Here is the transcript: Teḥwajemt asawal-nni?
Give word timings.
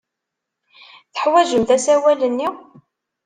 Teḥwajemt 1.13 1.69
asawal-nni? 1.75 2.49